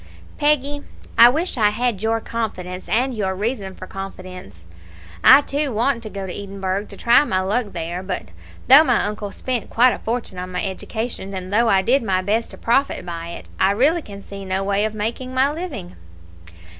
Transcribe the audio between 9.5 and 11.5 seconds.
quite a fortune on my education,